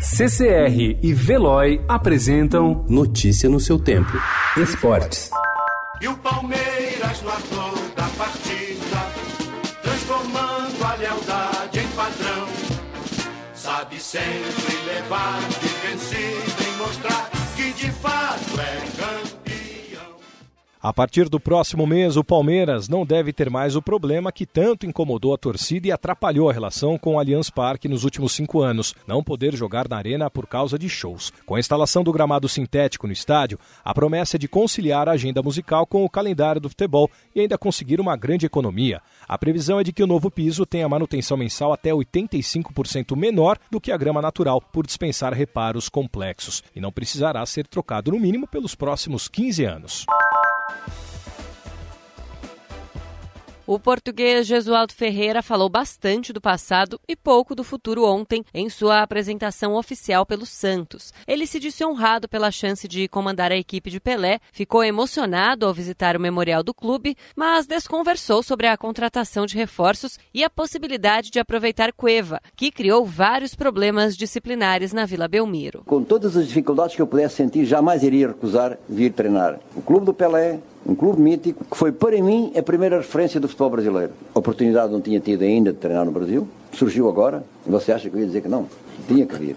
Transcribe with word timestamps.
CCR 0.00 0.98
e 1.02 1.12
Veloy 1.12 1.78
apresentam 1.86 2.86
Notícia 2.88 3.50
no 3.50 3.60
seu 3.60 3.78
tempo. 3.78 4.10
Esportes. 4.56 5.30
E 6.00 6.08
o 6.08 6.16
Palmeiras 6.16 7.20
no 7.20 7.28
ator 7.28 7.78
da 7.94 8.08
partida, 8.16 9.06
transformando 9.82 10.84
a 10.84 10.94
lealdade 10.94 11.80
em 11.80 11.88
padrão. 11.88 12.48
Sabe 13.52 14.00
sempre 14.00 14.74
levar 14.86 15.38
de 15.60 15.68
vencido 15.86 16.00
e 16.16 16.20
mostrar 16.22 16.39
A 20.82 20.94
partir 20.94 21.28
do 21.28 21.38
próximo 21.38 21.86
mês, 21.86 22.16
o 22.16 22.24
Palmeiras 22.24 22.88
não 22.88 23.04
deve 23.04 23.34
ter 23.34 23.50
mais 23.50 23.76
o 23.76 23.82
problema 23.82 24.32
que 24.32 24.46
tanto 24.46 24.86
incomodou 24.86 25.34
a 25.34 25.36
torcida 25.36 25.88
e 25.88 25.92
atrapalhou 25.92 26.48
a 26.48 26.54
relação 26.54 26.96
com 26.96 27.16
o 27.16 27.18
Allianz 27.18 27.50
Parque 27.50 27.86
nos 27.86 28.02
últimos 28.02 28.32
cinco 28.32 28.62
anos, 28.62 28.94
não 29.06 29.22
poder 29.22 29.54
jogar 29.54 29.86
na 29.86 29.98
arena 29.98 30.30
por 30.30 30.46
causa 30.46 30.78
de 30.78 30.88
shows. 30.88 31.34
Com 31.44 31.54
a 31.54 31.60
instalação 31.60 32.02
do 32.02 32.10
gramado 32.10 32.48
sintético 32.48 33.06
no 33.06 33.12
estádio, 33.12 33.58
a 33.84 33.92
promessa 33.92 34.38
é 34.38 34.38
de 34.38 34.48
conciliar 34.48 35.06
a 35.06 35.12
agenda 35.12 35.42
musical 35.42 35.84
com 35.84 36.02
o 36.02 36.08
calendário 36.08 36.62
do 36.62 36.70
futebol 36.70 37.10
e 37.34 37.42
ainda 37.42 37.58
conseguir 37.58 38.00
uma 38.00 38.16
grande 38.16 38.46
economia. 38.46 39.02
A 39.28 39.36
previsão 39.36 39.78
é 39.80 39.84
de 39.84 39.92
que 39.92 40.02
o 40.02 40.06
novo 40.06 40.30
piso 40.30 40.64
tenha 40.64 40.88
manutenção 40.88 41.36
mensal 41.36 41.74
até 41.74 41.90
85% 41.90 43.14
menor 43.14 43.58
do 43.70 43.82
que 43.82 43.92
a 43.92 43.98
grama 43.98 44.22
natural, 44.22 44.62
por 44.62 44.86
dispensar 44.86 45.34
reparos 45.34 45.90
complexos, 45.90 46.62
e 46.74 46.80
não 46.80 46.90
precisará 46.90 47.44
ser 47.44 47.66
trocado 47.66 48.12
no 48.12 48.18
mínimo 48.18 48.48
pelos 48.48 48.74
próximos 48.74 49.28
15 49.28 49.64
anos. 49.66 50.06
O 53.70 53.78
português 53.78 54.48
Jesualdo 54.48 54.92
Ferreira 54.92 55.44
falou 55.44 55.68
bastante 55.68 56.32
do 56.32 56.40
passado 56.40 56.98
e 57.06 57.14
pouco 57.14 57.54
do 57.54 57.62
futuro 57.62 58.04
ontem 58.04 58.44
em 58.52 58.68
sua 58.68 59.00
apresentação 59.00 59.74
oficial 59.74 60.26
pelo 60.26 60.44
Santos. 60.44 61.12
Ele 61.24 61.46
se 61.46 61.60
disse 61.60 61.84
honrado 61.84 62.28
pela 62.28 62.50
chance 62.50 62.88
de 62.88 63.06
comandar 63.06 63.52
a 63.52 63.56
equipe 63.56 63.88
de 63.88 64.00
Pelé, 64.00 64.40
ficou 64.50 64.82
emocionado 64.82 65.64
ao 65.64 65.72
visitar 65.72 66.16
o 66.16 66.20
memorial 66.20 66.64
do 66.64 66.74
clube, 66.74 67.16
mas 67.36 67.64
desconversou 67.64 68.42
sobre 68.42 68.66
a 68.66 68.76
contratação 68.76 69.46
de 69.46 69.54
reforços 69.54 70.18
e 70.34 70.42
a 70.42 70.50
possibilidade 70.50 71.30
de 71.30 71.38
aproveitar 71.38 71.92
Cueva, 71.92 72.40
que 72.56 72.72
criou 72.72 73.06
vários 73.06 73.54
problemas 73.54 74.16
disciplinares 74.16 74.92
na 74.92 75.06
Vila 75.06 75.28
Belmiro. 75.28 75.84
Com 75.86 76.02
todas 76.02 76.36
as 76.36 76.48
dificuldades 76.48 76.96
que 76.96 77.02
eu 77.02 77.06
pudesse 77.06 77.36
sentir, 77.36 77.64
jamais 77.64 78.02
iria 78.02 78.26
recusar 78.26 78.76
vir 78.88 79.12
treinar. 79.12 79.60
O 79.76 79.80
clube 79.80 80.06
do 80.06 80.12
Pelé, 80.12 80.58
um 80.86 80.94
clube 80.94 81.20
mítico 81.20 81.64
que 81.64 81.76
foi 81.76 81.92
para 81.92 82.20
mim 82.22 82.52
a 82.56 82.62
primeira 82.62 82.98
referência 82.98 83.38
do 83.40 83.48
futebol 83.48 83.70
brasileiro. 83.70 84.12
A 84.34 84.38
oportunidade 84.38 84.92
não 84.92 85.00
tinha 85.00 85.20
tido 85.20 85.42
ainda 85.42 85.72
de 85.72 85.78
treinar 85.78 86.04
no 86.04 86.12
Brasil, 86.12 86.48
surgiu 86.72 87.08
agora, 87.08 87.44
você 87.66 87.92
acha 87.92 88.08
que 88.08 88.16
eu 88.16 88.20
ia 88.20 88.26
dizer 88.26 88.42
que 88.42 88.48
não? 88.48 88.66
Tinha 89.06 89.26
que 89.26 89.36
vir. 89.36 89.56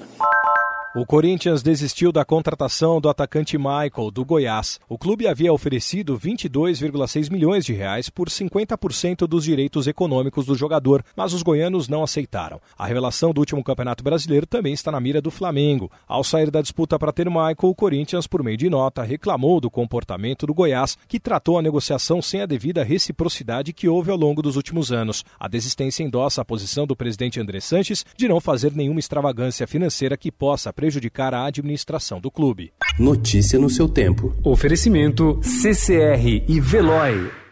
O 0.96 1.08
Corinthians 1.08 1.64
desistiu 1.64 2.12
da 2.12 2.24
contratação 2.24 3.02
do 3.02 3.10
atacante 3.10 3.58
Michael, 3.58 4.12
do 4.14 4.24
Goiás. 4.24 4.80
O 4.88 4.96
clube 4.96 5.28
havia 5.28 5.52
oferecido 5.52 6.20
22,6 6.20 7.32
milhões 7.32 7.66
de 7.66 7.74
reais 7.74 8.12
por 8.12 8.30
50% 8.30 9.26
dos 9.26 9.44
direitos 9.44 9.88
econômicos 9.88 10.46
do 10.46 10.54
jogador, 10.54 11.04
mas 11.16 11.34
os 11.34 11.42
goianos 11.42 11.90
não 11.90 12.04
aceitaram. 12.04 12.62
A 12.78 12.86
revelação 12.86 13.34
do 13.34 13.40
último 13.40 13.64
Campeonato 13.64 14.04
Brasileiro 14.04 14.46
também 14.46 14.72
está 14.72 14.92
na 14.92 15.00
mira 15.00 15.20
do 15.20 15.32
Flamengo. 15.32 15.92
Ao 16.08 16.24
sair 16.24 16.52
da 16.52 16.62
disputa 16.62 17.00
para 17.00 17.12
ter 17.12 17.28
Michael, 17.28 17.56
o 17.64 17.74
Corinthians, 17.74 18.28
por 18.28 18.44
meio 18.44 18.56
de 18.56 18.70
nota, 18.70 19.02
reclamou 19.02 19.60
do 19.60 19.72
comportamento 19.72 20.46
do 20.46 20.54
Goiás, 20.54 20.96
que 21.08 21.20
tratou 21.20 21.58
a 21.58 21.64
negociação 21.64 22.22
sem 22.22 22.42
a 22.42 22.46
devida 22.46 22.84
reciprocidade 22.84 23.74
que 23.74 23.90
houve 23.90 24.12
ao 24.12 24.18
longo 24.18 24.44
dos 24.44 24.56
últimos 24.58 24.92
anos. 24.92 25.26
A 25.40 25.48
desistência 25.48 26.04
endossa 26.04 26.44
a 26.44 26.46
posição 26.46 26.86
do 26.86 26.96
presidente 26.96 27.40
André 27.40 27.62
Sanches 27.62 28.06
de 28.16 28.28
não 28.28 28.40
fazer 28.40 28.74
nenhuma 28.74 29.00
extravagância 29.00 29.66
financeira 29.66 30.16
que 30.16 30.32
possa 30.32 30.72
prejudicar 30.84 31.34
a 31.34 31.46
administração 31.46 32.20
do 32.20 32.30
clube. 32.30 32.74
Notícia 33.00 33.58
no 33.58 33.70
seu 33.70 33.88
tempo. 33.88 34.36
Oferecimento 34.44 35.40
CCR 35.42 36.44
e 36.46 36.60
Veloy. 36.60 37.43